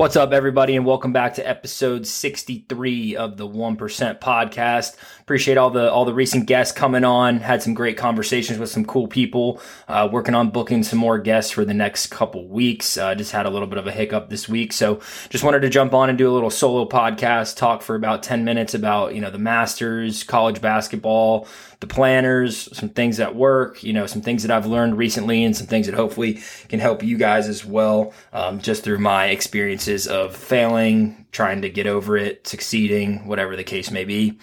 What's 0.00 0.16
up, 0.16 0.32
everybody, 0.32 0.76
and 0.76 0.86
welcome 0.86 1.12
back 1.12 1.34
to 1.34 1.46
episode 1.46 2.06
63 2.06 3.16
of 3.16 3.36
the 3.36 3.46
1% 3.46 4.18
podcast. 4.18 4.96
Appreciate 5.20 5.58
all 5.58 5.68
the 5.68 5.92
all 5.92 6.06
the 6.06 6.14
recent 6.14 6.46
guests 6.46 6.72
coming 6.72 7.04
on. 7.04 7.40
Had 7.40 7.62
some 7.62 7.74
great 7.74 7.98
conversations 7.98 8.58
with 8.58 8.70
some 8.70 8.86
cool 8.86 9.08
people. 9.08 9.60
Uh, 9.88 10.08
working 10.10 10.34
on 10.34 10.48
booking 10.48 10.84
some 10.84 10.98
more 10.98 11.18
guests 11.18 11.50
for 11.50 11.66
the 11.66 11.74
next 11.74 12.06
couple 12.06 12.48
weeks. 12.48 12.96
Uh, 12.96 13.14
just 13.14 13.32
had 13.32 13.44
a 13.44 13.50
little 13.50 13.68
bit 13.68 13.76
of 13.76 13.86
a 13.86 13.92
hiccup 13.92 14.30
this 14.30 14.48
week, 14.48 14.72
so 14.72 15.00
just 15.28 15.44
wanted 15.44 15.60
to 15.60 15.68
jump 15.68 15.92
on 15.92 16.08
and 16.08 16.16
do 16.16 16.30
a 16.30 16.32
little 16.32 16.48
solo 16.48 16.88
podcast, 16.88 17.58
talk 17.58 17.82
for 17.82 17.94
about 17.94 18.22
10 18.22 18.42
minutes 18.42 18.72
about 18.72 19.14
you 19.14 19.20
know 19.20 19.30
the 19.30 19.38
Masters, 19.38 20.24
college 20.24 20.62
basketball, 20.62 21.46
the 21.80 21.86
planners, 21.86 22.68
some 22.76 22.90
things 22.90 23.16
that 23.16 23.34
work, 23.34 23.82
you 23.82 23.92
know, 23.92 24.06
some 24.06 24.20
things 24.20 24.42
that 24.42 24.50
I've 24.50 24.66
learned 24.66 24.98
recently, 24.98 25.44
and 25.44 25.56
some 25.56 25.66
things 25.66 25.86
that 25.86 25.94
hopefully 25.94 26.40
can 26.68 26.78
help 26.78 27.02
you 27.02 27.16
guys 27.16 27.48
as 27.48 27.64
well, 27.64 28.12
um, 28.32 28.60
just 28.60 28.84
through 28.84 28.98
my 28.98 29.26
experiences 29.26 30.06
of 30.06 30.36
failing, 30.36 31.26
trying 31.32 31.62
to 31.62 31.70
get 31.70 31.86
over 31.86 32.16
it, 32.16 32.46
succeeding, 32.46 33.26
whatever 33.26 33.56
the 33.56 33.64
case 33.64 33.90
may 33.90 34.04
be. 34.04 34.38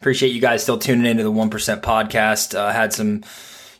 Appreciate 0.00 0.30
you 0.30 0.40
guys 0.40 0.62
still 0.62 0.78
tuning 0.78 1.06
into 1.06 1.24
the 1.24 1.32
1% 1.32 1.50
podcast. 1.82 2.56
Uh, 2.56 2.72
had 2.72 2.92
some, 2.92 3.24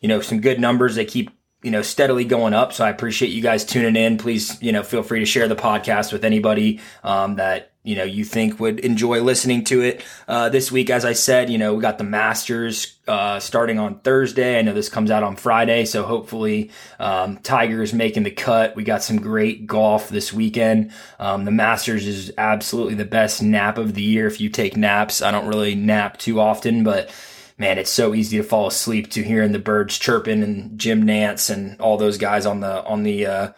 you 0.00 0.08
know, 0.08 0.20
some 0.20 0.40
good 0.40 0.60
numbers. 0.60 0.96
They 0.96 1.04
keep 1.04 1.30
you 1.62 1.70
know 1.70 1.82
steadily 1.82 2.24
going 2.24 2.54
up 2.54 2.72
so 2.72 2.84
i 2.84 2.90
appreciate 2.90 3.28
you 3.28 3.40
guys 3.40 3.64
tuning 3.64 3.94
in 3.94 4.18
please 4.18 4.60
you 4.60 4.72
know 4.72 4.82
feel 4.82 5.04
free 5.04 5.20
to 5.20 5.24
share 5.24 5.46
the 5.46 5.54
podcast 5.54 6.12
with 6.12 6.24
anybody 6.24 6.80
um, 7.04 7.36
that 7.36 7.71
you 7.84 7.96
know 7.96 8.04
you 8.04 8.24
think 8.24 8.60
would 8.60 8.80
enjoy 8.80 9.20
listening 9.20 9.64
to 9.64 9.82
it. 9.82 10.04
Uh, 10.28 10.48
this 10.48 10.70
week 10.70 10.90
as 10.90 11.04
i 11.04 11.12
said 11.12 11.50
you 11.50 11.58
know 11.58 11.74
we 11.74 11.82
got 11.82 11.98
the 11.98 12.04
masters 12.04 12.96
uh, 13.08 13.40
starting 13.40 13.78
on 13.78 13.98
thursday. 14.00 14.58
I 14.58 14.62
know 14.62 14.72
this 14.72 14.88
comes 14.88 15.10
out 15.10 15.22
on 15.22 15.36
friday 15.36 15.84
so 15.84 16.04
hopefully 16.04 16.70
um, 16.98 17.38
tigers 17.38 17.92
making 17.92 18.22
the 18.22 18.30
cut. 18.30 18.76
We 18.76 18.84
got 18.84 19.02
some 19.02 19.16
great 19.16 19.66
golf 19.66 20.08
this 20.08 20.32
weekend. 20.32 20.92
Um, 21.18 21.44
the 21.44 21.50
masters 21.50 22.06
is 22.06 22.32
absolutely 22.38 22.94
the 22.94 23.04
best 23.04 23.42
nap 23.42 23.78
of 23.78 23.94
the 23.94 24.02
year. 24.02 24.26
If 24.26 24.40
you 24.40 24.48
take 24.48 24.76
naps 24.76 25.22
i 25.22 25.30
don't 25.30 25.48
really 25.48 25.74
nap 25.74 26.18
too 26.18 26.40
often 26.40 26.84
but 26.84 27.10
man 27.58 27.78
it's 27.78 27.90
so 27.90 28.14
easy 28.14 28.36
to 28.36 28.42
fall 28.42 28.66
asleep 28.66 29.10
to 29.10 29.22
hearing 29.22 29.52
the 29.52 29.58
birds 29.58 29.98
chirping 29.98 30.42
and 30.42 30.78
jim 30.78 31.04
nantz 31.04 31.50
and 31.50 31.80
all 31.80 31.96
those 31.96 32.18
guys 32.18 32.46
on 32.46 32.60
the 32.60 32.84
on 32.84 33.02
the 33.02 33.26
uh, 33.26 33.52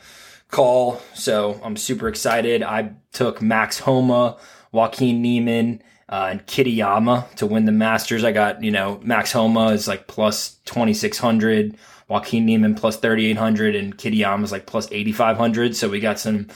call. 0.54 1.00
So 1.14 1.60
I'm 1.64 1.76
super 1.76 2.08
excited. 2.08 2.62
I 2.62 2.92
took 3.12 3.42
Max 3.42 3.80
Homa, 3.80 4.38
Joaquin 4.72 5.20
Niemann, 5.20 5.82
uh, 6.08 6.28
and 6.30 6.46
Kitayama 6.46 7.34
to 7.36 7.46
win 7.46 7.64
the 7.64 7.72
Masters. 7.72 8.22
I 8.22 8.32
got, 8.32 8.62
you 8.62 8.70
know, 8.70 9.00
Max 9.02 9.32
Homa 9.32 9.68
is 9.68 9.88
like 9.88 10.06
plus 10.06 10.56
2,600, 10.66 11.76
Joaquin 12.08 12.46
Niemann 12.46 12.76
plus 12.76 12.96
3,800, 12.98 13.74
and 13.74 13.98
Kitayama 13.98 14.44
is 14.44 14.52
like 14.52 14.66
plus 14.66 14.90
8,500. 14.92 15.74
So 15.74 15.88
we 15.88 15.98
got 15.98 16.20
some 16.20 16.46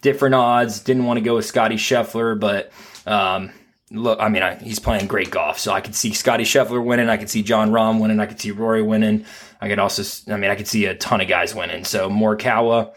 different 0.00 0.34
odds. 0.34 0.80
Didn't 0.80 1.04
want 1.04 1.18
to 1.18 1.24
go 1.24 1.34
with 1.34 1.44
Scottie 1.44 1.76
Scheffler, 1.76 2.38
but, 2.38 2.72
um, 3.06 3.50
look, 3.90 4.18
I 4.18 4.30
mean, 4.30 4.42
I, 4.42 4.54
he's 4.54 4.78
playing 4.78 5.08
great 5.08 5.30
golf, 5.30 5.58
so 5.58 5.72
I 5.72 5.82
could 5.82 5.94
see 5.94 6.14
Scottie 6.14 6.44
Scheffler 6.44 6.82
winning. 6.82 7.10
I 7.10 7.18
could 7.18 7.28
see 7.28 7.42
Jon 7.42 7.70
Rahm 7.70 8.00
winning. 8.00 8.18
I 8.18 8.26
could 8.26 8.40
see 8.40 8.50
Rory 8.50 8.82
winning. 8.82 9.26
I 9.60 9.68
could 9.68 9.78
also, 9.78 10.32
I 10.32 10.38
mean, 10.38 10.50
I 10.50 10.54
could 10.54 10.68
see 10.68 10.86
a 10.86 10.94
ton 10.94 11.20
of 11.20 11.28
guys 11.28 11.54
winning. 11.54 11.84
So 11.84 12.08
Morikawa, 12.08 12.94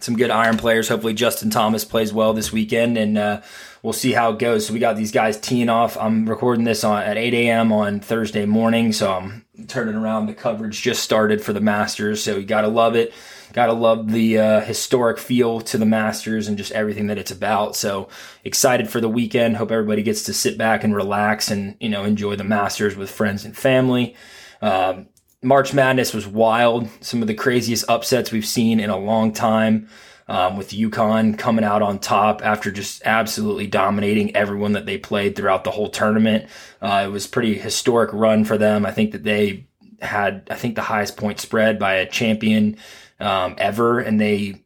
some 0.00 0.16
good 0.16 0.30
iron 0.30 0.56
players. 0.56 0.88
Hopefully, 0.88 1.14
Justin 1.14 1.50
Thomas 1.50 1.84
plays 1.84 2.12
well 2.12 2.32
this 2.32 2.52
weekend, 2.52 2.98
and 2.98 3.16
uh, 3.16 3.40
we'll 3.82 3.92
see 3.92 4.12
how 4.12 4.32
it 4.32 4.38
goes. 4.38 4.66
So 4.66 4.72
we 4.72 4.78
got 4.78 4.96
these 4.96 5.12
guys 5.12 5.38
teeing 5.38 5.68
off. 5.68 5.96
I'm 5.98 6.28
recording 6.28 6.64
this 6.64 6.84
on 6.84 7.02
at 7.02 7.16
8 7.16 7.34
a.m. 7.34 7.72
on 7.72 8.00
Thursday 8.00 8.46
morning, 8.46 8.92
so 8.92 9.12
I'm 9.12 9.44
turning 9.68 9.94
around. 9.94 10.26
The 10.26 10.34
coverage 10.34 10.82
just 10.82 11.02
started 11.02 11.42
for 11.42 11.52
the 11.52 11.60
Masters, 11.60 12.22
so 12.22 12.36
you 12.36 12.44
gotta 12.44 12.68
love 12.68 12.96
it. 12.96 13.12
Gotta 13.52 13.72
love 13.72 14.10
the 14.10 14.38
uh, 14.38 14.60
historic 14.62 15.18
feel 15.18 15.60
to 15.60 15.78
the 15.78 15.86
Masters 15.86 16.48
and 16.48 16.58
just 16.58 16.72
everything 16.72 17.06
that 17.06 17.18
it's 17.18 17.30
about. 17.30 17.76
So 17.76 18.08
excited 18.42 18.90
for 18.90 19.00
the 19.00 19.08
weekend. 19.08 19.56
Hope 19.56 19.70
everybody 19.70 20.02
gets 20.02 20.24
to 20.24 20.34
sit 20.34 20.58
back 20.58 20.82
and 20.82 20.94
relax 20.94 21.50
and 21.50 21.76
you 21.80 21.88
know 21.88 22.04
enjoy 22.04 22.36
the 22.36 22.44
Masters 22.44 22.96
with 22.96 23.10
friends 23.10 23.44
and 23.44 23.56
family. 23.56 24.16
Um, 24.60 25.06
March 25.44 25.74
Madness 25.74 26.14
was 26.14 26.26
wild. 26.26 26.88
Some 27.00 27.22
of 27.22 27.28
the 27.28 27.34
craziest 27.34 27.84
upsets 27.88 28.32
we've 28.32 28.46
seen 28.46 28.80
in 28.80 28.90
a 28.90 28.98
long 28.98 29.32
time. 29.32 29.88
Um, 30.26 30.56
with 30.56 30.70
UConn 30.70 31.38
coming 31.38 31.66
out 31.66 31.82
on 31.82 31.98
top 31.98 32.42
after 32.42 32.70
just 32.70 33.02
absolutely 33.04 33.66
dominating 33.66 34.34
everyone 34.34 34.72
that 34.72 34.86
they 34.86 34.96
played 34.96 35.36
throughout 35.36 35.64
the 35.64 35.70
whole 35.70 35.90
tournament. 35.90 36.48
Uh, 36.80 37.04
it 37.04 37.10
was 37.10 37.26
pretty 37.26 37.58
historic 37.58 38.10
run 38.14 38.46
for 38.46 38.56
them. 38.56 38.86
I 38.86 38.90
think 38.90 39.12
that 39.12 39.22
they 39.22 39.66
had, 40.00 40.48
I 40.50 40.54
think, 40.54 40.76
the 40.76 40.80
highest 40.80 41.18
point 41.18 41.40
spread 41.40 41.78
by 41.78 41.96
a 41.96 42.08
champion 42.08 42.78
um, 43.20 43.54
ever, 43.58 44.00
and 44.00 44.18
they, 44.18 44.64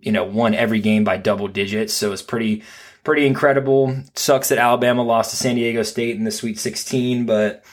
you 0.00 0.12
know, 0.12 0.22
won 0.22 0.54
every 0.54 0.78
game 0.78 1.02
by 1.02 1.16
double 1.16 1.48
digits. 1.48 1.92
So 1.92 2.12
it's 2.12 2.22
pretty, 2.22 2.62
pretty 3.02 3.26
incredible. 3.26 3.96
Sucks 4.14 4.50
that 4.50 4.58
Alabama 4.58 5.02
lost 5.02 5.30
to 5.30 5.36
San 5.36 5.56
Diego 5.56 5.82
State 5.82 6.14
in 6.14 6.22
the 6.22 6.30
Sweet 6.30 6.60
16, 6.60 7.26
but 7.26 7.64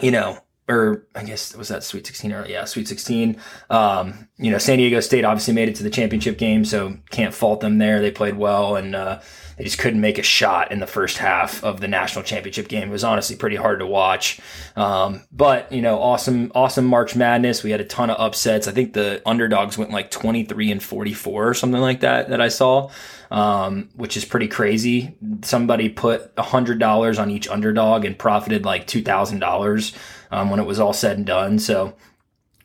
you 0.00 0.10
know, 0.10 0.38
or 0.68 1.06
I 1.14 1.24
guess 1.24 1.56
was 1.56 1.68
that 1.68 1.82
Sweet 1.82 2.06
16 2.06 2.32
or 2.32 2.46
yeah, 2.46 2.64
Sweet 2.64 2.88
16. 2.88 3.40
Um, 3.70 4.28
you 4.36 4.50
know, 4.50 4.58
San 4.58 4.78
Diego 4.78 5.00
State 5.00 5.24
obviously 5.24 5.54
made 5.54 5.68
it 5.68 5.74
to 5.76 5.82
the 5.82 5.90
championship 5.90 6.38
game, 6.38 6.64
so 6.64 6.96
can't 7.10 7.34
fault 7.34 7.60
them 7.60 7.78
there. 7.78 8.00
They 8.00 8.10
played 8.10 8.36
well 8.36 8.76
and 8.76 8.94
uh, 8.94 9.20
they 9.58 9.64
just 9.64 9.78
couldn't 9.78 10.00
make 10.00 10.18
a 10.18 10.22
shot 10.22 10.70
in 10.70 10.78
the 10.78 10.86
first 10.86 11.18
half 11.18 11.64
of 11.64 11.80
the 11.80 11.88
national 11.88 12.24
championship 12.24 12.68
game. 12.68 12.88
It 12.88 12.92
was 12.92 13.02
honestly 13.02 13.34
pretty 13.34 13.56
hard 13.56 13.80
to 13.80 13.86
watch. 13.86 14.40
Um, 14.76 15.24
but 15.32 15.70
you 15.72 15.82
know, 15.82 16.00
awesome, 16.00 16.52
awesome 16.54 16.86
March 16.86 17.16
Madness. 17.16 17.64
We 17.64 17.72
had 17.72 17.80
a 17.80 17.84
ton 17.84 18.08
of 18.08 18.20
upsets. 18.20 18.68
I 18.68 18.72
think 18.72 18.92
the 18.92 19.20
underdogs 19.26 19.76
went 19.76 19.90
like 19.90 20.12
23 20.12 20.70
and 20.70 20.82
44 20.82 21.48
or 21.48 21.54
something 21.54 21.80
like 21.80 22.00
that 22.00 22.28
that 22.30 22.40
I 22.40 22.48
saw. 22.48 22.90
Um, 23.30 23.90
which 23.94 24.16
is 24.16 24.24
pretty 24.24 24.48
crazy. 24.48 25.14
Somebody 25.42 25.90
put 25.90 26.32
hundred 26.38 26.78
dollars 26.78 27.18
on 27.18 27.30
each 27.30 27.46
underdog 27.46 28.06
and 28.06 28.18
profited 28.18 28.64
like 28.64 28.86
two 28.86 29.02
thousand 29.02 29.40
dollars 29.40 29.92
um, 30.30 30.48
when 30.48 30.60
it 30.60 30.66
was 30.66 30.80
all 30.80 30.94
said 30.94 31.18
and 31.18 31.26
done. 31.26 31.58
So 31.58 31.94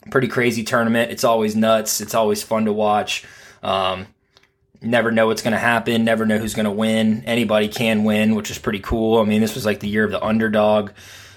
pretty 0.09 0.29
crazy 0.29 0.63
tournament. 0.63 1.11
It's 1.11 1.25
always 1.25 1.53
nuts. 1.53 1.99
It's 1.99 2.15
always 2.15 2.43
fun 2.43 2.63
to 2.63 2.71
watch. 2.71 3.25
Um, 3.61 4.07
never 4.83 5.11
know 5.11 5.27
what's 5.27 5.41
going 5.41 5.53
to 5.53 5.59
happen. 5.59 6.03
Never 6.03 6.25
know 6.25 6.37
who's 6.37 6.53
going 6.53 6.65
to 6.65 6.71
win. 6.71 7.23
Anybody 7.25 7.67
can 7.67 8.03
win, 8.03 8.35
which 8.35 8.51
is 8.51 8.59
pretty 8.59 8.79
cool. 8.79 9.19
I 9.19 9.23
mean, 9.23 9.41
this 9.41 9.55
was 9.55 9.65
like 9.65 9.79
the 9.79 9.87
year 9.87 10.03
of 10.03 10.11
the 10.11 10.23
underdog. 10.23 10.91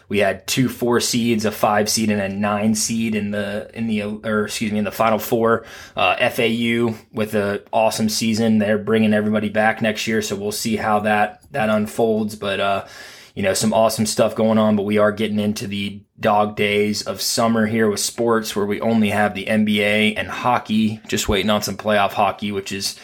We 0.08 0.18
had 0.18 0.46
two 0.46 0.68
four 0.68 1.00
seeds, 1.00 1.44
a 1.44 1.50
five 1.50 1.88
seed, 1.88 2.10
and 2.10 2.20
a 2.20 2.28
nine 2.28 2.74
seed 2.76 3.16
in 3.16 3.32
the 3.32 3.70
in 3.74 3.88
the 3.88 4.02
or 4.02 4.44
excuse 4.44 4.70
me 4.70 4.78
in 4.78 4.84
the 4.84 4.92
final 4.92 5.18
four. 5.18 5.64
Uh, 5.96 6.16
FAU 6.30 6.94
with 7.12 7.34
an 7.34 7.60
awesome 7.72 8.08
season. 8.08 8.58
They're 8.58 8.78
bringing 8.78 9.12
everybody 9.12 9.48
back 9.48 9.82
next 9.82 10.06
year, 10.06 10.22
so 10.22 10.36
we'll 10.36 10.52
see 10.52 10.76
how 10.76 11.00
that 11.00 11.40
that 11.52 11.70
unfolds. 11.70 12.36
But 12.36 12.60
uh, 12.60 12.86
you 13.34 13.42
know, 13.42 13.52
some 13.52 13.74
awesome 13.74 14.06
stuff 14.06 14.36
going 14.36 14.58
on, 14.58 14.76
but 14.76 14.84
we 14.84 14.98
are 14.98 15.10
getting 15.10 15.40
into 15.40 15.66
the 15.66 16.00
dog 16.20 16.56
days 16.56 17.02
of 17.02 17.20
summer 17.20 17.66
here 17.66 17.90
with 17.90 18.00
sports 18.00 18.54
where 18.54 18.64
we 18.64 18.80
only 18.80 19.10
have 19.10 19.34
the 19.34 19.44
NBA 19.44 20.14
and 20.16 20.28
hockey, 20.28 21.00
just 21.08 21.28
waiting 21.28 21.50
on 21.50 21.62
some 21.62 21.76
playoff 21.76 22.12
hockey, 22.12 22.52
which 22.52 22.70
is 22.70 22.96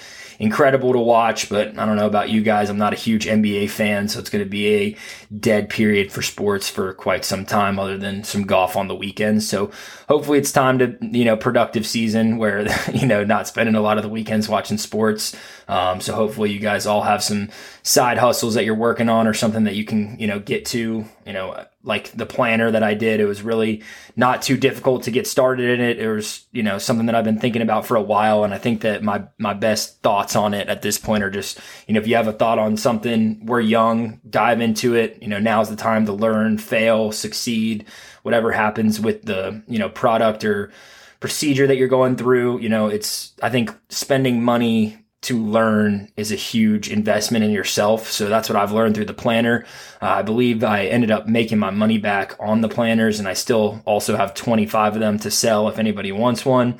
incredible 0.42 0.92
to 0.92 0.98
watch, 0.98 1.48
but 1.48 1.78
I 1.78 1.86
don't 1.86 1.94
know 1.94 2.08
about 2.08 2.28
you 2.28 2.42
guys. 2.42 2.68
I'm 2.68 2.76
not 2.76 2.92
a 2.92 2.96
huge 2.96 3.26
NBA 3.26 3.70
fan, 3.70 4.08
so 4.08 4.18
it's 4.18 4.28
going 4.28 4.42
to 4.42 4.50
be 4.50 4.74
a 4.74 4.96
dead 5.38 5.70
period 5.70 6.10
for 6.10 6.20
sports 6.20 6.68
for 6.68 6.92
quite 6.94 7.24
some 7.24 7.46
time, 7.46 7.78
other 7.78 7.96
than 7.96 8.24
some 8.24 8.42
golf 8.42 8.76
on 8.76 8.88
the 8.88 8.94
weekends. 8.96 9.48
So 9.48 9.70
hopefully 10.08 10.40
it's 10.40 10.50
time 10.50 10.80
to, 10.80 10.98
you 11.00 11.24
know, 11.24 11.36
productive 11.36 11.86
season 11.86 12.38
where, 12.38 12.66
you 12.92 13.06
know, 13.06 13.22
not 13.22 13.46
spending 13.46 13.76
a 13.76 13.80
lot 13.80 13.98
of 13.98 14.02
the 14.02 14.08
weekends 14.08 14.48
watching 14.48 14.78
sports. 14.78 15.36
Um, 15.68 16.00
so 16.00 16.12
hopefully 16.12 16.50
you 16.50 16.58
guys 16.58 16.86
all 16.86 17.02
have 17.02 17.22
some 17.22 17.48
side 17.84 18.18
hustles 18.18 18.54
that 18.54 18.64
you're 18.64 18.74
working 18.74 19.08
on 19.08 19.28
or 19.28 19.34
something 19.34 19.62
that 19.62 19.76
you 19.76 19.84
can, 19.84 20.18
you 20.18 20.26
know, 20.26 20.40
get 20.40 20.64
to, 20.66 21.04
you 21.24 21.32
know, 21.32 21.64
like 21.84 22.12
the 22.12 22.26
planner 22.26 22.70
that 22.70 22.82
I 22.82 22.94
did. 22.94 23.20
It 23.20 23.26
was 23.26 23.42
really 23.42 23.82
not 24.14 24.42
too 24.42 24.56
difficult 24.56 25.04
to 25.04 25.10
get 25.10 25.26
started 25.26 25.78
in 25.78 25.84
it. 25.84 25.98
It 25.98 26.08
was, 26.08 26.46
you 26.52 26.62
know, 26.62 26.78
something 26.78 27.06
that 27.06 27.14
I've 27.14 27.24
been 27.24 27.40
thinking 27.40 27.62
about 27.62 27.86
for 27.86 27.96
a 27.96 28.02
while. 28.02 28.44
And 28.44 28.54
I 28.54 28.58
think 28.58 28.82
that 28.82 29.02
my, 29.02 29.24
my 29.38 29.54
best 29.54 30.00
thoughts 30.00 30.36
on 30.36 30.54
it 30.54 30.68
at 30.68 30.82
this 30.82 30.98
point 30.98 31.24
are 31.24 31.30
just, 31.30 31.60
you 31.86 31.94
know, 31.94 32.00
if 32.00 32.06
you 32.06 32.14
have 32.16 32.28
a 32.28 32.32
thought 32.32 32.58
on 32.58 32.76
something, 32.76 33.44
we're 33.46 33.60
young, 33.60 34.20
dive 34.28 34.60
into 34.60 34.94
it. 34.94 35.18
You 35.20 35.28
know, 35.28 35.38
now's 35.38 35.70
the 35.70 35.76
time 35.76 36.06
to 36.06 36.12
learn, 36.12 36.58
fail, 36.58 37.10
succeed, 37.10 37.86
whatever 38.22 38.52
happens 38.52 39.00
with 39.00 39.22
the, 39.22 39.62
you 39.66 39.78
know, 39.78 39.88
product 39.88 40.44
or 40.44 40.70
procedure 41.18 41.66
that 41.66 41.76
you're 41.76 41.88
going 41.88 42.16
through. 42.16 42.60
You 42.60 42.68
know, 42.68 42.86
it's, 42.86 43.32
I 43.42 43.50
think 43.50 43.74
spending 43.88 44.42
money 44.42 45.01
to 45.22 45.40
learn 45.40 46.08
is 46.16 46.32
a 46.32 46.36
huge 46.36 46.90
investment 46.90 47.44
in 47.44 47.52
yourself. 47.52 48.10
So 48.10 48.28
that's 48.28 48.48
what 48.48 48.56
I've 48.56 48.72
learned 48.72 48.96
through 48.96 49.04
the 49.04 49.14
planner. 49.14 49.64
Uh, 50.00 50.06
I 50.06 50.22
believe 50.22 50.64
I 50.64 50.86
ended 50.86 51.10
up 51.10 51.28
making 51.28 51.58
my 51.58 51.70
money 51.70 51.98
back 51.98 52.34
on 52.40 52.60
the 52.60 52.68
planners, 52.68 53.20
and 53.20 53.28
I 53.28 53.34
still 53.34 53.82
also 53.84 54.16
have 54.16 54.34
25 54.34 54.94
of 54.94 55.00
them 55.00 55.18
to 55.20 55.30
sell 55.30 55.68
if 55.68 55.78
anybody 55.78 56.10
wants 56.10 56.44
one. 56.44 56.78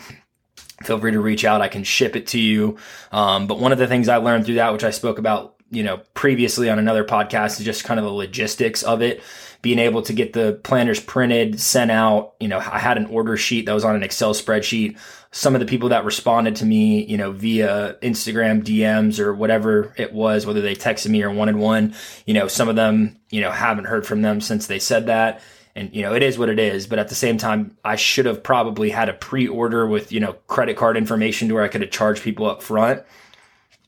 Feel 0.83 0.99
free 0.99 1.13
to 1.13 1.21
reach 1.21 1.45
out. 1.45 1.61
I 1.61 1.69
can 1.69 1.85
ship 1.85 2.17
it 2.17 2.27
to 2.29 2.41
you. 2.41 2.77
Um, 3.13 3.47
but 3.47 3.61
one 3.61 3.71
of 3.71 3.79
the 3.79 3.87
things 3.87 4.09
I 4.09 4.17
learned 4.17 4.45
through 4.45 4.57
that, 4.57 4.73
which 4.73 4.85
I 4.85 4.91
spoke 4.91 5.19
about 5.19 5.55
you 5.73 5.83
know, 5.83 6.01
previously 6.15 6.69
on 6.69 6.79
another 6.79 7.03
podcast 7.03 7.59
is 7.59 7.65
just 7.65 7.85
kind 7.85 7.99
of 7.99 8.05
the 8.05 8.13
logistics 8.13 8.83
of 8.83 9.03
it. 9.03 9.23
Being 9.63 9.79
able 9.79 10.03
to 10.03 10.13
get 10.13 10.33
the 10.33 10.61
planners 10.65 11.01
printed, 11.01 11.59
sent 11.61 11.91
out. 11.91 12.35
You 12.41 12.49
know, 12.49 12.59
I 12.59 12.79
had 12.79 12.99
an 12.99 13.07
order 13.07 13.37
sheet 13.37 13.67
that 13.67 13.73
was 13.73 13.85
on 13.85 13.97
an 13.97 14.03
Excel 14.03 14.35
spreadsheet. 14.35 14.99
Some 15.31 15.55
of 15.55 15.61
the 15.61 15.67
people 15.67 15.89
that 15.91 16.05
responded 16.05 16.57
to 16.57 16.67
me, 16.67 17.05
you 17.05 17.17
know, 17.17 17.33
via 17.33 17.97
Instagram 18.03 18.63
DMs 18.63 19.19
or 19.19 19.33
whatever 19.33 19.95
it 19.97 20.13
was, 20.13 20.45
whether 20.45 20.61
they 20.61 20.75
texted 20.75 21.09
me 21.09 21.23
or 21.23 21.31
wanted 21.31 21.57
one, 21.57 21.95
you 22.27 22.35
know, 22.35 22.49
some 22.49 22.69
of 22.69 22.77
them, 22.77 23.19
you 23.31 23.41
know, 23.41 23.51
haven't 23.51 23.87
heard 23.87 24.07
from 24.07 24.21
them 24.21 24.41
since 24.41 24.67
they 24.67 24.79
said 24.79 25.07
that 25.07 25.41
and 25.75 25.95
you 25.95 26.03
know 26.03 26.15
it 26.15 26.23
is 26.23 26.39
what 26.39 26.49
it 26.49 26.59
is 26.59 26.87
but 26.87 26.99
at 26.99 27.09
the 27.09 27.15
same 27.15 27.39
time 27.39 27.77
i 27.85 27.97
should 27.97 28.27
have 28.27 28.43
probably 28.43 28.91
had 28.91 29.09
a 29.09 29.15
pre-order 29.15 29.87
with 29.87 30.13
you 30.13 30.21
know 30.21 30.35
credit 30.47 30.77
card 30.77 30.97
information 30.97 31.49
to 31.49 31.55
where 31.55 31.63
i 31.63 31.69
could 31.69 31.81
have 31.81 31.91
charged 31.91 32.23
people 32.23 32.47
up 32.47 32.63
front 32.63 33.03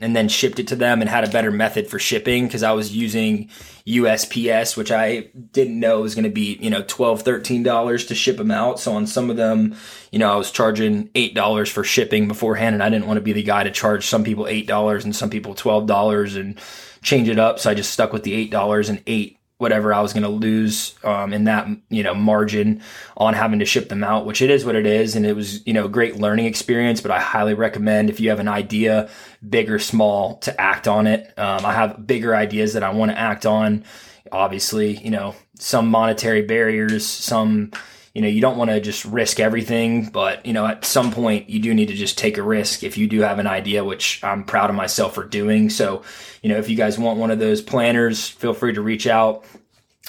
and 0.04 0.14
then 0.14 0.28
shipped 0.28 0.58
it 0.58 0.68
to 0.68 0.76
them 0.76 1.00
and 1.00 1.08
had 1.08 1.24
a 1.24 1.30
better 1.30 1.50
method 1.50 1.88
for 1.88 1.98
shipping 1.98 2.46
because 2.46 2.62
i 2.62 2.72
was 2.72 2.94
using 2.94 3.48
usps 3.86 4.76
which 4.76 4.92
i 4.92 5.28
didn't 5.52 5.80
know 5.80 6.02
was 6.02 6.14
going 6.14 6.24
to 6.24 6.30
be 6.30 6.58
you 6.60 6.68
know 6.68 6.82
$12, 6.82 7.22
13 7.22 7.62
dollars 7.62 8.06
to 8.06 8.14
ship 8.14 8.36
them 8.36 8.50
out. 8.50 8.78
So 8.78 8.92
on 8.92 9.06
some 9.06 9.30
of 9.30 9.36
them 9.36 9.74
you 10.12 10.18
know 10.18 10.30
i 10.30 10.36
was 10.36 10.50
charging 10.50 11.10
eight 11.14 11.34
dollars 11.34 11.70
for 11.70 11.82
shipping 11.84 12.28
beforehand 12.28 12.74
and 12.74 12.82
i 12.82 12.90
didn't 12.90 13.06
want 13.06 13.16
to 13.16 13.22
be 13.22 13.32
the 13.32 13.42
guy 13.42 13.64
to 13.64 13.70
charge 13.70 14.06
some 14.06 14.24
people 14.24 14.46
eight 14.46 14.66
dollars 14.66 15.04
and 15.04 15.16
some 15.16 15.30
people 15.30 15.54
twelve 15.54 15.86
dollars 15.86 16.36
and 16.36 16.60
change 17.02 17.28
it 17.28 17.38
up. 17.38 17.58
So 17.58 17.70
i 17.70 17.74
just 17.74 17.92
stuck 17.92 18.12
with 18.12 18.24
the 18.24 18.34
eight 18.34 18.50
dollars 18.50 18.88
and 18.88 19.02
eight 19.06 19.38
whatever 19.58 19.94
I 19.94 20.00
was 20.00 20.12
going 20.12 20.24
to 20.24 20.28
lose 20.28 20.94
um, 21.04 21.32
in 21.32 21.44
that 21.44 21.68
you 21.88 22.02
know 22.02 22.14
margin 22.14 22.82
on 23.16 23.34
having 23.34 23.58
to 23.60 23.64
ship 23.64 23.88
them 23.88 24.04
out, 24.04 24.26
which 24.26 24.42
it 24.42 24.50
is 24.50 24.64
what 24.64 24.74
it 24.74 24.86
is, 24.86 25.16
and 25.16 25.24
it 25.24 25.34
was 25.34 25.66
you 25.66 25.72
know 25.72 25.86
a 25.86 25.88
great 25.88 26.16
learning 26.16 26.46
experience. 26.46 27.00
But 27.00 27.10
I 27.10 27.20
highly 27.20 27.54
recommend 27.54 28.10
if 28.10 28.20
you 28.20 28.30
have 28.30 28.40
an 28.40 28.48
idea, 28.48 29.08
big 29.48 29.70
or 29.70 29.78
small, 29.78 30.38
to 30.38 30.60
act 30.60 30.88
on 30.88 31.06
it. 31.06 31.32
Um, 31.38 31.64
I 31.64 31.72
have 31.72 32.06
bigger 32.06 32.34
ideas 32.34 32.72
that 32.72 32.82
I 32.82 32.90
want 32.90 33.10
to 33.10 33.18
act 33.18 33.46
on. 33.46 33.84
Obviously, 34.32 34.96
you 34.98 35.10
know 35.10 35.34
some 35.58 35.88
monetary 35.88 36.42
barriers, 36.42 37.06
some 37.06 37.70
you 38.14 38.22
know 38.22 38.28
you 38.28 38.40
don't 38.40 38.56
want 38.56 38.70
to 38.70 38.80
just 38.80 39.04
risk 39.04 39.40
everything 39.40 40.06
but 40.06 40.46
you 40.46 40.52
know 40.52 40.64
at 40.66 40.84
some 40.84 41.12
point 41.12 41.50
you 41.50 41.60
do 41.60 41.74
need 41.74 41.88
to 41.88 41.94
just 41.94 42.16
take 42.16 42.38
a 42.38 42.42
risk 42.42 42.82
if 42.82 42.96
you 42.96 43.06
do 43.06 43.20
have 43.20 43.38
an 43.38 43.46
idea 43.46 43.84
which 43.84 44.22
i'm 44.22 44.44
proud 44.44 44.70
of 44.70 44.76
myself 44.76 45.14
for 45.14 45.24
doing. 45.24 45.68
So 45.68 46.02
you 46.42 46.48
know 46.48 46.58
if 46.58 46.68
you 46.68 46.76
guys 46.76 46.98
want 46.98 47.18
one 47.18 47.30
of 47.30 47.38
those 47.38 47.60
planners 47.60 48.28
feel 48.28 48.54
free 48.54 48.72
to 48.72 48.80
reach 48.80 49.06
out. 49.06 49.44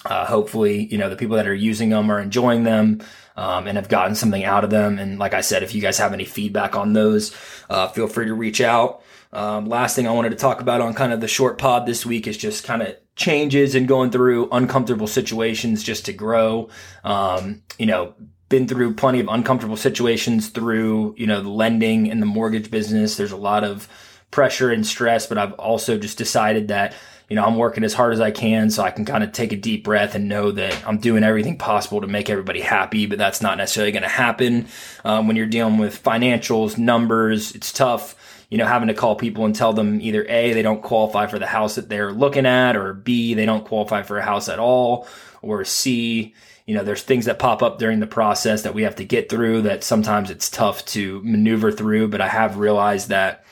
Uh, 0.06 0.26
hopefully 0.26 0.86
you 0.86 0.98
know 1.00 1.10
the 1.10 1.16
people 1.16 1.36
that 1.36 1.48
are 1.48 1.54
using 1.54 1.90
them 1.90 2.12
are 2.12 2.20
enjoying 2.20 2.64
them 2.64 3.02
um, 3.36 3.68
and 3.68 3.76
have 3.76 3.90
gotten 3.90 4.16
something 4.16 4.46
out 4.46 4.64
of 4.64 4.70
them. 4.70 5.00
And 5.00 5.18
like 5.18 5.34
i 5.34 5.42
said 5.42 5.64
if 5.64 5.74
you 5.74 5.82
guys 5.82 5.98
have 5.98 6.14
any 6.14 6.26
feedback 6.26 6.76
on 6.76 6.94
those 6.94 7.36
uh, 7.70 7.88
feel 7.88 8.08
free 8.08 8.26
to 8.26 8.34
reach 8.36 8.62
out 8.62 9.02
um, 9.34 9.66
last 9.66 9.96
thing 9.96 10.08
i 10.08 10.12
wanted 10.12 10.30
to 10.30 10.36
talk 10.36 10.62
about 10.62 10.82
on 10.82 10.94
kind 10.94 11.14
of 11.14 11.22
the 11.22 11.28
short 11.28 11.58
pod 11.58 11.86
this 11.86 12.06
week 12.06 12.28
is 12.28 12.38
just 12.38 12.64
kind 12.64 12.82
of 12.82 12.96
changes 13.16 13.76
and 13.76 13.88
going 13.88 14.12
through 14.12 14.50
uncomfortable 14.52 15.08
situations 15.08 15.84
just 15.84 16.06
to 16.06 16.14
grow. 16.14 16.70
Um, 17.04 17.64
you 17.80 17.86
know, 17.86 18.14
been 18.50 18.68
through 18.68 18.94
plenty 18.94 19.20
of 19.20 19.28
uncomfortable 19.28 19.78
situations 19.78 20.50
through, 20.50 21.16
you 21.18 21.26
know, 21.26 21.42
the 21.42 21.50
lending 21.50 22.12
and 22.12 22.22
the 22.22 22.28
mortgage 22.28 22.70
business. 22.70 23.16
There's 23.16 23.32
a 23.32 23.38
lot 23.38 23.64
of 23.64 23.88
pressure 24.32 24.70
and 24.70 24.86
stress, 24.86 25.28
but 25.28 25.38
I've 25.38 25.54
also 25.54 25.98
just 25.98 26.18
decided 26.18 26.68
that, 26.68 26.94
you 27.30 27.36
know, 27.36 27.44
I'm 27.44 27.56
working 27.56 27.84
as 27.84 27.94
hard 27.94 28.14
as 28.14 28.20
I 28.20 28.32
can 28.32 28.70
so 28.70 28.84
I 28.84 28.92
can 28.92 29.06
kind 29.06 29.24
of 29.24 29.32
take 29.32 29.52
a 29.52 29.56
deep 29.56 29.84
breath 29.84 30.14
and 30.14 30.30
know 30.30 30.52
that 30.52 30.88
I'm 30.88 31.00
doing 31.00 31.24
everything 31.24 31.58
possible 31.58 32.02
to 32.02 32.08
make 32.08 32.30
everybody 32.30 32.62
happy, 32.62 33.08
but 33.08 33.18
that's 33.18 33.42
not 33.42 33.58
necessarily 33.58 33.92
going 33.92 34.04
to 34.04 34.10
happen. 34.10 34.68
Um, 35.04 35.26
when 35.26 35.36
you're 35.36 35.48
dealing 35.48 35.78
with 35.78 36.04
financials, 36.04 36.78
numbers, 36.78 37.56
it's 37.56 37.72
tough 37.72 38.16
you 38.50 38.58
know, 38.58 38.66
having 38.66 38.88
to 38.88 38.94
call 38.94 39.16
people 39.16 39.46
and 39.46 39.56
tell 39.56 39.74
them 39.74 40.00
either 40.02 40.26
A, 40.28 40.54
they 40.54 40.62
don't 40.62 40.82
qualify 40.82 41.28
for 41.28 41.40
the 41.40 41.48
house 41.48 41.76
that 41.76 41.90
they're 41.90 42.12
looking 42.12 42.46
at, 42.46 42.76
or 42.76 42.94
B, 42.94 43.34
they 43.34 43.46
don't 43.46 43.66
qualify 43.66 44.04
for 44.04 44.18
a 44.18 44.24
house 44.24 44.50
at 44.50 44.60
all, 44.60 45.08
or 45.42 45.64
C, 45.66 46.34
you 46.66 46.74
know, 46.74 46.84
there's 46.84 47.04
things 47.04 47.26
that 47.26 47.40
pop 47.40 47.62
up 47.62 47.78
during 47.78 48.00
the 48.00 48.08
process 48.08 48.64
that 48.64 48.74
we 48.74 48.84
have 48.84 48.96
to 48.96 49.06
get 49.06 49.30
through 49.30 49.64
that 49.64 49.84
sometimes 49.84 50.32
it's 50.32 50.50
tough 50.50 50.84
to 50.86 51.22
maneuver 51.24 51.72
through. 51.72 52.08
But 52.08 52.22
I 52.22 52.28
have 52.28 52.58
realized 52.58 53.10
that 53.10 53.46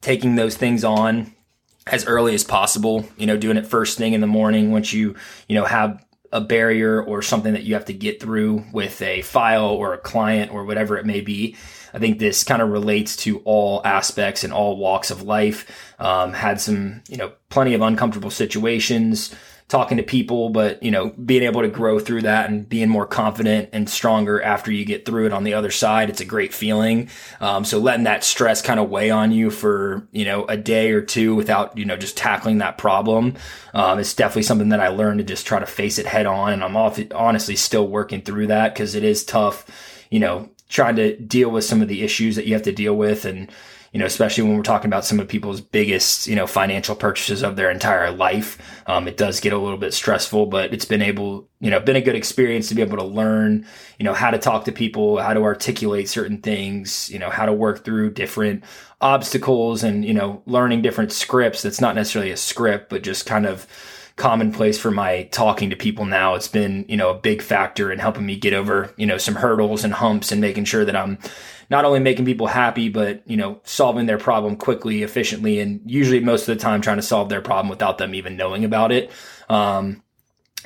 taking 0.00 0.36
those 0.36 0.56
things 0.56 0.84
on 0.84 1.34
as 1.86 2.06
early 2.06 2.34
as 2.34 2.44
possible, 2.44 3.04
you 3.16 3.26
know, 3.26 3.36
doing 3.36 3.56
it 3.56 3.66
first 3.66 3.98
thing 3.98 4.12
in 4.12 4.20
the 4.20 4.26
morning 4.26 4.70
once 4.70 4.92
you, 4.92 5.16
you 5.48 5.56
know, 5.56 5.64
have 5.64 6.04
a 6.32 6.40
barrier 6.40 7.02
or 7.02 7.22
something 7.22 7.54
that 7.54 7.62
you 7.62 7.74
have 7.74 7.86
to 7.86 7.92
get 7.92 8.20
through 8.20 8.64
with 8.72 9.00
a 9.02 9.22
file 9.22 9.66
or 9.66 9.94
a 9.94 9.98
client 9.98 10.52
or 10.52 10.64
whatever 10.64 10.96
it 10.96 11.06
may 11.06 11.20
be. 11.20 11.56
I 11.94 11.98
think 11.98 12.18
this 12.18 12.44
kind 12.44 12.60
of 12.60 12.68
relates 12.68 13.16
to 13.18 13.38
all 13.44 13.80
aspects 13.84 14.44
and 14.44 14.52
all 14.52 14.76
walks 14.76 15.10
of 15.10 15.22
life. 15.22 15.66
Um, 15.98 16.34
had 16.34 16.60
some, 16.60 17.02
you 17.08 17.16
know, 17.16 17.32
plenty 17.48 17.74
of 17.74 17.80
uncomfortable 17.80 18.30
situations 18.30 19.34
talking 19.68 19.98
to 19.98 20.02
people, 20.02 20.48
but 20.48 20.82
you 20.82 20.90
know, 20.90 21.10
being 21.10 21.42
able 21.42 21.60
to 21.60 21.68
grow 21.68 21.98
through 21.98 22.22
that 22.22 22.48
and 22.48 22.66
being 22.66 22.88
more 22.88 23.06
confident 23.06 23.68
and 23.74 23.88
stronger 23.88 24.42
after 24.42 24.72
you 24.72 24.84
get 24.84 25.04
through 25.04 25.26
it 25.26 25.32
on 25.32 25.44
the 25.44 25.52
other 25.52 25.70
side, 25.70 26.08
it's 26.08 26.22
a 26.22 26.24
great 26.24 26.54
feeling. 26.54 27.10
Um, 27.38 27.66
so 27.66 27.78
letting 27.78 28.04
that 28.04 28.24
stress 28.24 28.62
kind 28.62 28.80
of 28.80 28.88
weigh 28.88 29.10
on 29.10 29.30
you 29.30 29.50
for, 29.50 30.08
you 30.10 30.24
know, 30.24 30.46
a 30.46 30.56
day 30.56 30.90
or 30.92 31.02
two 31.02 31.34
without, 31.34 31.76
you 31.76 31.84
know, 31.84 31.98
just 31.98 32.16
tackling 32.16 32.58
that 32.58 32.78
problem. 32.78 33.34
Um, 33.74 33.98
it's 33.98 34.14
definitely 34.14 34.44
something 34.44 34.70
that 34.70 34.80
I 34.80 34.88
learned 34.88 35.18
to 35.18 35.24
just 35.24 35.46
try 35.46 35.58
to 35.58 35.66
face 35.66 35.98
it 35.98 36.06
head 36.06 36.24
on. 36.24 36.54
And 36.54 36.64
I'm 36.64 36.76
off, 36.76 36.98
honestly 37.14 37.54
still 37.54 37.86
working 37.86 38.22
through 38.22 38.46
that 38.46 38.72
because 38.72 38.94
it 38.94 39.04
is 39.04 39.22
tough, 39.22 39.66
you 40.10 40.18
know, 40.18 40.48
trying 40.70 40.96
to 40.96 41.14
deal 41.18 41.50
with 41.50 41.64
some 41.64 41.82
of 41.82 41.88
the 41.88 42.02
issues 42.02 42.36
that 42.36 42.46
you 42.46 42.54
have 42.54 42.62
to 42.62 42.72
deal 42.72 42.94
with 42.94 43.26
and, 43.26 43.50
you 43.92 43.98
know, 43.98 44.06
especially 44.06 44.44
when 44.44 44.56
we're 44.56 44.62
talking 44.62 44.88
about 44.88 45.04
some 45.04 45.18
of 45.18 45.28
people's 45.28 45.60
biggest, 45.60 46.26
you 46.26 46.36
know, 46.36 46.46
financial 46.46 46.94
purchases 46.94 47.42
of 47.42 47.56
their 47.56 47.70
entire 47.70 48.10
life. 48.10 48.58
Um, 48.86 49.08
it 49.08 49.16
does 49.16 49.40
get 49.40 49.52
a 49.52 49.58
little 49.58 49.78
bit 49.78 49.94
stressful, 49.94 50.46
but 50.46 50.74
it's 50.74 50.84
been 50.84 51.02
able, 51.02 51.48
you 51.60 51.70
know, 51.70 51.80
been 51.80 51.96
a 51.96 52.00
good 52.00 52.14
experience 52.16 52.68
to 52.68 52.74
be 52.74 52.82
able 52.82 52.98
to 52.98 53.04
learn, 53.04 53.66
you 53.98 54.04
know, 54.04 54.14
how 54.14 54.30
to 54.30 54.38
talk 54.38 54.64
to 54.66 54.72
people, 54.72 55.18
how 55.18 55.34
to 55.34 55.42
articulate 55.42 56.08
certain 56.08 56.38
things, 56.38 57.08
you 57.10 57.18
know, 57.18 57.30
how 57.30 57.46
to 57.46 57.52
work 57.52 57.84
through 57.84 58.10
different 58.10 58.64
obstacles 59.00 59.82
and, 59.82 60.04
you 60.04 60.14
know, 60.14 60.42
learning 60.46 60.82
different 60.82 61.12
scripts. 61.12 61.62
That's 61.62 61.80
not 61.80 61.94
necessarily 61.94 62.30
a 62.30 62.36
script, 62.36 62.90
but 62.90 63.02
just 63.02 63.26
kind 63.26 63.46
of, 63.46 63.66
commonplace 64.18 64.78
for 64.78 64.90
my 64.90 65.22
talking 65.30 65.70
to 65.70 65.76
people 65.76 66.04
now. 66.04 66.34
It's 66.34 66.48
been, 66.48 66.84
you 66.88 66.96
know, 66.96 67.10
a 67.10 67.18
big 67.18 67.40
factor 67.40 67.90
in 67.90 67.98
helping 67.98 68.26
me 68.26 68.36
get 68.36 68.52
over, 68.52 68.92
you 68.96 69.06
know, 69.06 69.16
some 69.16 69.36
hurdles 69.36 69.84
and 69.84 69.94
humps 69.94 70.30
and 70.30 70.40
making 70.40 70.64
sure 70.64 70.84
that 70.84 70.96
I'm 70.96 71.18
not 71.70 71.84
only 71.84 72.00
making 72.00 72.24
people 72.24 72.48
happy, 72.48 72.88
but, 72.88 73.22
you 73.26 73.36
know, 73.36 73.60
solving 73.64 74.06
their 74.06 74.18
problem 74.18 74.56
quickly, 74.56 75.02
efficiently, 75.02 75.60
and 75.60 75.80
usually 75.86 76.20
most 76.20 76.48
of 76.48 76.56
the 76.56 76.62
time 76.62 76.80
trying 76.80 76.96
to 76.96 77.02
solve 77.02 77.28
their 77.28 77.40
problem 77.40 77.68
without 77.68 77.98
them 77.98 78.14
even 78.14 78.36
knowing 78.36 78.64
about 78.64 78.92
it. 78.92 79.10
Um, 79.48 80.02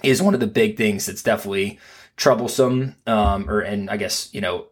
is 0.03 0.23
one 0.23 0.35
of 0.35 0.41
the 0.41 0.47
big 0.47 0.77
things 0.77 1.07
that's 1.07 1.23
definitely 1.23 1.79
troublesome, 2.17 2.97
um, 3.07 3.49
or, 3.49 3.61
and 3.61 3.91
I 3.91 3.97
guess, 3.97 4.33
you 4.33 4.41
know, 4.41 4.67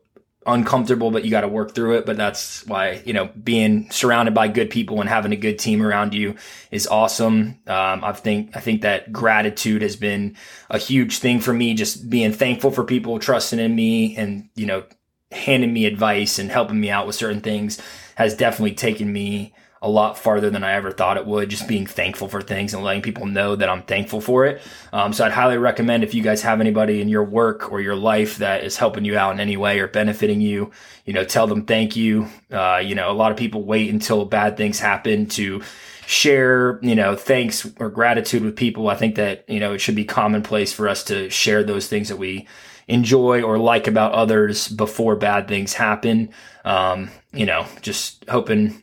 uncomfortable, 0.47 1.11
but 1.11 1.25
you 1.25 1.31
got 1.31 1.43
to 1.43 1.49
work 1.49 1.75
through 1.75 1.99
it. 1.99 2.07
But 2.07 2.17
that's 2.17 2.67
why, 2.67 3.03
you 3.05 3.13
know, 3.13 3.27
being 3.27 3.91
surrounded 3.91 4.35
by 4.35 4.49
good 4.49 4.71
people 4.71 5.01
and 5.01 5.09
having 5.09 5.33
a 5.33 5.37
good 5.37 5.59
team 5.59 5.83
around 5.83 6.15
you 6.15 6.35
is 6.71 6.87
awesome. 6.87 7.59
Um, 7.67 8.05
I 8.05 8.13
think, 8.13 8.57
I 8.57 8.61
think 8.61 8.83
that 8.83 9.13
gratitude 9.13 9.83
has 9.83 9.97
been 9.97 10.37
a 10.71 10.79
huge 10.79 11.19
thing 11.19 11.41
for 11.41 11.53
me, 11.53 11.75
just 11.75 12.09
being 12.09 12.33
thankful 12.33 12.71
for 12.71 12.85
people 12.85 13.19
trusting 13.19 13.59
in 13.59 13.75
me 13.75 14.17
and, 14.17 14.49
you 14.55 14.67
know, 14.67 14.85
handing 15.33 15.73
me 15.73 15.85
advice 15.85 16.39
and 16.39 16.51
helping 16.51 16.81
me 16.81 16.91
out 16.91 17.07
with 17.07 17.17
certain 17.17 17.41
things 17.41 17.81
has 18.17 18.35
definitely 18.35 18.75
taken 18.75 19.13
me 19.13 19.55
a 19.83 19.89
lot 19.89 20.19
farther 20.19 20.51
than 20.51 20.63
I 20.63 20.73
ever 20.73 20.91
thought 20.91 21.17
it 21.17 21.27
would. 21.27 21.49
Just 21.49 21.67
being 21.67 21.87
thankful 21.87 22.29
for 22.29 22.43
things 22.43 22.75
and 22.75 22.85
letting 22.85 23.03
people 23.03 23.27
know 23.27 23.57
that 23.57 23.69
I'm 23.69 23.83
thankful 23.83 24.21
for 24.21 24.45
it. 24.45 24.61
Um, 24.93 25.13
so 25.13 25.25
I'd 25.25 25.33
highly 25.33 25.57
recommend 25.57 26.05
if 26.05 26.13
you 26.13 26.23
guys 26.23 26.43
have 26.43 26.61
anybody 26.61 27.01
in 27.01 27.09
your 27.09 27.25
work 27.25 27.73
or 27.73 27.81
your 27.81 27.97
life 27.97 28.39
that 28.39 28.63
is 28.63 28.77
helping 28.77 29.05
you 29.05 29.17
out 29.17 29.33
in 29.33 29.41
any 29.41 29.57
way 29.57 29.81
or 29.81 29.89
benefiting 29.89 30.41
you, 30.41 30.71
you 31.07 31.15
know, 31.15 31.25
tell 31.25 31.47
them 31.47 31.65
thank 31.65 31.97
you. 31.97 32.29
Uh, 32.51 32.83
you 32.85 32.95
know, 32.95 33.11
a 33.11 33.15
lot 33.15 33.33
of 33.33 33.39
people 33.39 33.65
wait 33.65 33.91
until 33.91 34.25
bad 34.27 34.57
things 34.59 34.79
happen 34.79 35.27
to 35.27 35.63
share, 36.07 36.79
you 36.83 36.95
know, 36.95 37.17
thanks 37.17 37.67
or 37.79 37.89
gratitude 37.89 38.43
with 38.43 38.57
people. 38.57 38.89
I 38.89 38.97
think 38.97 39.15
that, 39.15 39.49
you 39.49 39.61
know, 39.61 39.73
it 39.73 39.81
should 39.81 39.95
be 39.95 40.05
commonplace 40.05 40.73
for 40.73 40.89
us 40.89 41.05
to 41.05 41.31
share 41.31 41.63
those 41.63 41.87
things 41.89 42.09
that 42.09 42.17
we 42.17 42.47
enjoy 42.89 43.43
or 43.43 43.59
like 43.59 43.87
about 43.87 44.13
others 44.13 44.69
before 44.69 45.17
bad 45.17 45.49
things 45.49 45.73
happen. 45.73 46.31
Um, 46.65 47.11
you 47.33 47.47
know, 47.47 47.65
just 47.81 48.29
hoping 48.29 48.83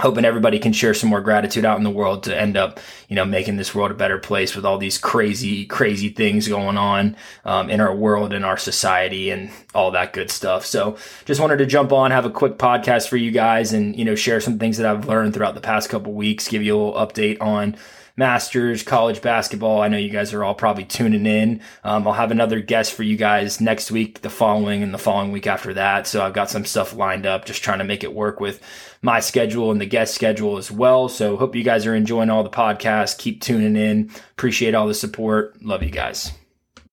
hoping 0.00 0.24
everybody 0.24 0.58
can 0.58 0.72
share 0.72 0.94
some 0.94 1.10
more 1.10 1.20
gratitude 1.20 1.64
out 1.64 1.78
in 1.78 1.84
the 1.84 1.90
world 1.90 2.22
to 2.24 2.38
end 2.38 2.56
up, 2.56 2.80
you 3.08 3.16
know, 3.16 3.24
making 3.24 3.56
this 3.56 3.74
world 3.74 3.90
a 3.90 3.94
better 3.94 4.18
place 4.18 4.56
with 4.56 4.64
all 4.64 4.78
these 4.78 4.98
crazy, 4.98 5.66
crazy 5.66 6.08
things 6.08 6.48
going 6.48 6.76
on 6.76 7.16
um, 7.44 7.70
in 7.70 7.80
our 7.80 7.94
world 7.94 8.32
and 8.32 8.44
our 8.44 8.56
society 8.56 9.30
and 9.30 9.50
all 9.74 9.90
that 9.90 10.12
good 10.12 10.30
stuff. 10.30 10.64
So 10.64 10.96
just 11.24 11.40
wanted 11.40 11.58
to 11.58 11.66
jump 11.66 11.92
on, 11.92 12.10
have 12.10 12.24
a 12.24 12.30
quick 12.30 12.58
podcast 12.58 13.08
for 13.08 13.16
you 13.16 13.30
guys 13.30 13.72
and, 13.72 13.96
you 13.96 14.04
know, 14.04 14.14
share 14.14 14.40
some 14.40 14.58
things 14.58 14.78
that 14.78 14.86
I've 14.86 15.06
learned 15.06 15.34
throughout 15.34 15.54
the 15.54 15.60
past 15.60 15.90
couple 15.90 16.12
weeks, 16.12 16.48
give 16.48 16.62
you 16.62 16.76
a 16.76 16.78
little 16.78 17.06
update 17.06 17.40
on 17.40 17.76
Masters, 18.20 18.82
college 18.82 19.22
basketball. 19.22 19.80
I 19.80 19.88
know 19.88 19.96
you 19.96 20.10
guys 20.10 20.34
are 20.34 20.44
all 20.44 20.54
probably 20.54 20.84
tuning 20.84 21.24
in. 21.24 21.62
Um, 21.82 22.06
I'll 22.06 22.12
have 22.12 22.30
another 22.30 22.60
guest 22.60 22.92
for 22.92 23.02
you 23.02 23.16
guys 23.16 23.62
next 23.62 23.90
week, 23.90 24.20
the 24.20 24.28
following, 24.28 24.82
and 24.82 24.92
the 24.92 24.98
following 24.98 25.32
week 25.32 25.46
after 25.46 25.72
that. 25.72 26.06
So 26.06 26.22
I've 26.22 26.34
got 26.34 26.50
some 26.50 26.66
stuff 26.66 26.94
lined 26.94 27.24
up, 27.24 27.46
just 27.46 27.64
trying 27.64 27.78
to 27.78 27.84
make 27.84 28.04
it 28.04 28.12
work 28.12 28.38
with 28.38 28.62
my 29.00 29.20
schedule 29.20 29.70
and 29.70 29.80
the 29.80 29.86
guest 29.86 30.14
schedule 30.14 30.58
as 30.58 30.70
well. 30.70 31.08
So 31.08 31.38
hope 31.38 31.56
you 31.56 31.64
guys 31.64 31.86
are 31.86 31.94
enjoying 31.94 32.28
all 32.28 32.42
the 32.42 32.50
podcasts. 32.50 33.16
Keep 33.16 33.40
tuning 33.40 33.74
in. 33.74 34.10
Appreciate 34.32 34.74
all 34.74 34.86
the 34.86 34.92
support. 34.92 35.62
Love 35.62 35.82
you 35.82 35.90
guys. 35.90 36.30